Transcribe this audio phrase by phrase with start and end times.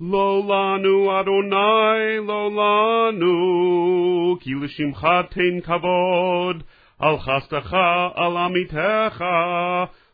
[0.00, 6.62] לא לנו אדוני לא לנו, כי לשמך תן כבוד,
[6.98, 7.76] על חסדך
[8.14, 9.24] על עמיתך.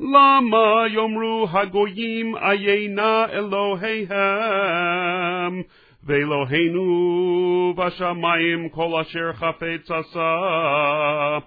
[0.00, 4.42] למה יאמרו הגויים עיינה אלוהיהם,
[6.06, 11.38] ואלוהינו בשמיים כל אשר חפץ עשה.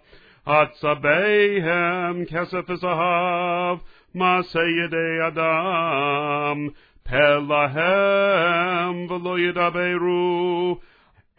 [0.45, 3.77] עצביהם כסף וזהב,
[4.15, 6.67] מעשה ידי אדם,
[7.09, 10.77] פה להם ולא ידברו,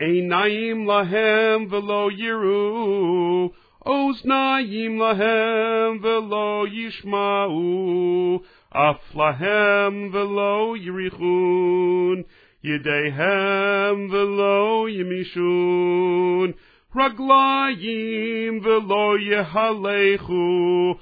[0.01, 3.51] עיניים להם ולא יראו,
[3.87, 12.23] אוזניים להם ולא ישמעו, אף להם ולא יריחון,
[12.64, 16.51] ידיהם ולא ימישון,
[16.97, 20.95] רגליים ולא יהלכו,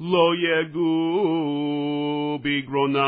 [0.00, 3.02] לא יגעו בגרונם,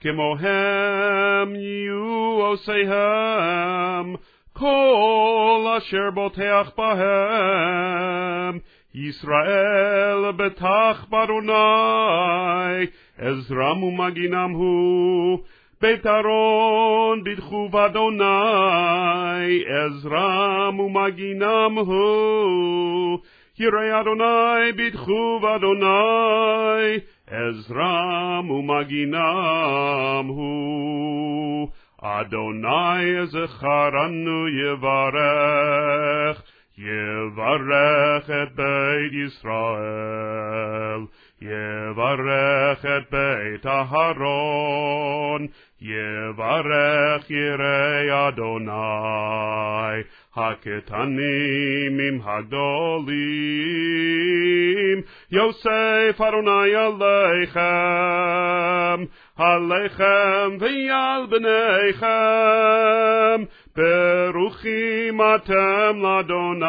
[0.00, 4.14] כמוהם יהיו עושיהם,
[4.52, 8.58] כל אשר בוטח בהם.
[8.96, 12.86] ישראל בטח באדוני,
[13.18, 15.38] עזרם ומגינם הוא.
[15.80, 18.24] בית אהרון בדחו באדוני,
[19.66, 23.18] עזרם ומגינם הוא.
[23.58, 31.68] יראי אדוני בדחו באדוני, עזרם ומגינם הוא.
[32.02, 36.42] אדוני זכרנו יברך,
[36.78, 41.00] יברך את בית ישראל,
[41.42, 45.46] יברך את בית אהרון,
[45.80, 50.02] יברך יראי אדוני,
[50.36, 53.16] הקטנים עם הגדולים,
[55.32, 57.60] יוסף אדוני עליכם,
[59.36, 62.06] עליכם ועל בניכם,
[63.76, 66.66] ברוכים אתם לאדוני.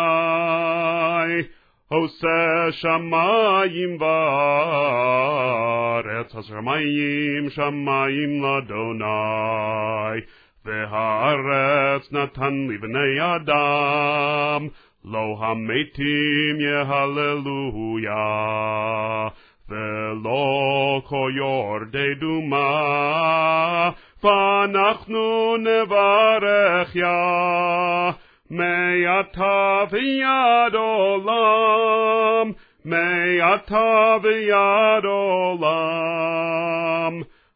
[1.90, 5.16] עושה שמיים וארץ,
[6.36, 9.06] השמיים שמיים לאדוני.
[10.67, 14.69] והארץ נתן לבני אדם,
[15.05, 18.09] לא המתים יהללויה,
[19.69, 23.91] ולא כה יורדי דומה,
[24.23, 28.11] ואנחנו נברך יה.
[28.51, 32.53] מעתה ויד עולם,
[32.85, 35.73] מעתה ויד עולם.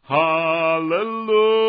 [0.09, 1.60] הללויה.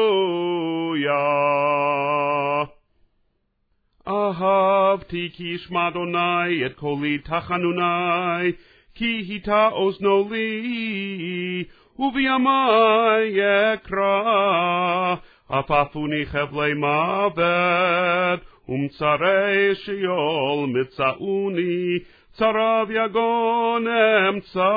[5.13, 8.53] אהבתי כי ישמע אדוני את קולי תחנוני,
[8.95, 11.65] כי היתה אוזנו לי,
[11.99, 13.41] ובימי
[13.75, 15.15] אקרא.
[15.49, 21.99] עפפוני חבלי מוות, ומצרי שיול מצאוני,
[22.33, 23.87] צרב יגון
[24.29, 24.71] אמצא,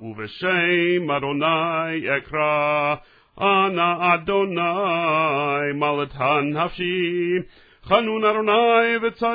[0.00, 2.94] ובשם אדוני אקרא,
[3.40, 7.38] אנא אדוני מלתן נפשי,
[7.84, 9.28] חנון אדוני וצדיק,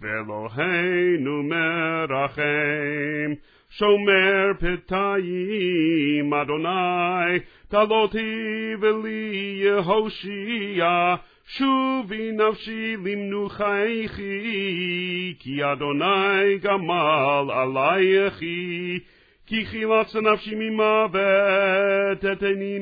[0.00, 3.32] ואלוהינו מרחם.
[3.70, 7.38] שומר פתאים, אדוני,
[7.68, 11.14] תלותי ולי יהושיע,
[11.46, 14.24] שובי נפשי למנוחייכי,
[15.38, 18.98] כי אדוני גמל עלייכי.
[19.46, 22.78] כי חילצת נפשי ממוות, את עיני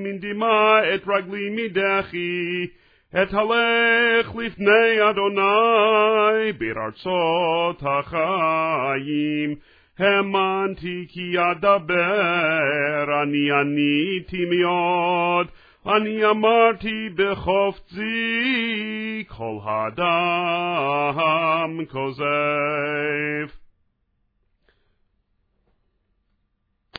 [0.95, 2.67] את רגלי מדחי.
[3.11, 9.55] את הלך לפני אדוני, בארצות החיים.
[9.99, 15.47] האמנתי כי אדבר, אני עניתי מאוד.
[15.87, 18.05] אני אמרתי בחופצי,
[19.29, 21.11] כל האדם
[21.89, 23.60] כוזב.